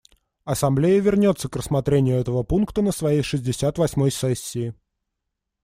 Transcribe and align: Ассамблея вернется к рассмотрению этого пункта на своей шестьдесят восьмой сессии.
Ассамблея 0.45 0.99
вернется 0.99 1.47
к 1.47 1.55
рассмотрению 1.55 2.17
этого 2.19 2.41
пункта 2.41 2.81
на 2.81 2.91
своей 2.91 3.21
шестьдесят 3.21 3.77
восьмой 3.77 4.09
сессии. 4.09 4.73